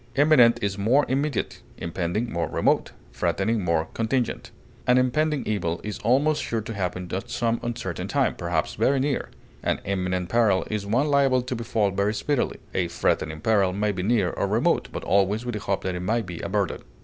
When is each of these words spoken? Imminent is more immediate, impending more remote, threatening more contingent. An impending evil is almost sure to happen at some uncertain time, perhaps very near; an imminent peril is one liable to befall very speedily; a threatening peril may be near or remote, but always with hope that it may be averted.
Imminent 0.15 0.57
is 0.63 0.79
more 0.79 1.05
immediate, 1.07 1.61
impending 1.77 2.33
more 2.33 2.49
remote, 2.49 2.91
threatening 3.13 3.63
more 3.63 3.85
contingent. 3.93 4.49
An 4.87 4.97
impending 4.97 5.45
evil 5.45 5.79
is 5.83 5.99
almost 5.99 6.41
sure 6.41 6.59
to 6.61 6.73
happen 6.73 7.07
at 7.13 7.29
some 7.29 7.59
uncertain 7.61 8.07
time, 8.07 8.33
perhaps 8.35 8.73
very 8.73 8.99
near; 8.99 9.29
an 9.61 9.79
imminent 9.85 10.27
peril 10.27 10.65
is 10.71 10.87
one 10.87 11.05
liable 11.09 11.43
to 11.43 11.55
befall 11.55 11.91
very 11.91 12.15
speedily; 12.15 12.57
a 12.73 12.87
threatening 12.87 13.41
peril 13.41 13.73
may 13.73 13.91
be 13.91 14.01
near 14.01 14.31
or 14.31 14.47
remote, 14.47 14.87
but 14.91 15.03
always 15.03 15.45
with 15.45 15.53
hope 15.57 15.83
that 15.83 15.93
it 15.93 15.99
may 15.99 16.23
be 16.23 16.39
averted. 16.41 16.81